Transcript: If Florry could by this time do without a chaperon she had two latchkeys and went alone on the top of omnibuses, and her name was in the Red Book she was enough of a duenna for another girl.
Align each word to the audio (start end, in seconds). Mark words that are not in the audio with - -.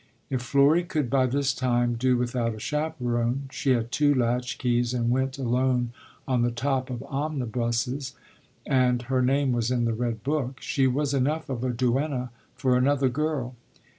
If 0.31 0.41
Florry 0.41 0.83
could 0.83 1.11
by 1.11 1.27
this 1.27 1.53
time 1.53 1.93
do 1.93 2.17
without 2.17 2.55
a 2.55 2.59
chaperon 2.59 3.47
she 3.51 3.69
had 3.69 3.91
two 3.91 4.15
latchkeys 4.15 4.95
and 4.95 5.11
went 5.11 5.37
alone 5.37 5.91
on 6.27 6.41
the 6.41 6.49
top 6.49 6.89
of 6.89 7.03
omnibuses, 7.03 8.15
and 8.65 9.03
her 9.03 9.21
name 9.21 9.51
was 9.51 9.69
in 9.69 9.85
the 9.85 9.93
Red 9.93 10.23
Book 10.23 10.59
she 10.59 10.87
was 10.87 11.13
enough 11.13 11.49
of 11.51 11.63
a 11.63 11.69
duenna 11.69 12.31
for 12.55 12.75
another 12.77 13.09
girl. 13.09 13.55